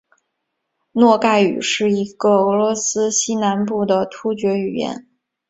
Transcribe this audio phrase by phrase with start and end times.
[0.93, 5.05] 诺盖语是一个俄罗斯西南部的突厥语言。